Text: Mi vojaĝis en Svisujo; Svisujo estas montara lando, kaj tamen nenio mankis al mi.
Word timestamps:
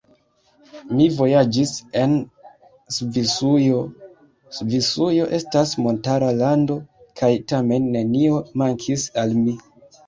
Mi 0.99 1.05
vojaĝis 1.17 1.73
en 2.03 2.15
Svisujo; 2.97 3.83
Svisujo 4.61 5.31
estas 5.41 5.77
montara 5.85 6.35
lando, 6.43 6.83
kaj 7.23 7.33
tamen 7.53 7.89
nenio 7.99 8.45
mankis 8.65 9.09
al 9.25 9.43
mi. 9.47 9.59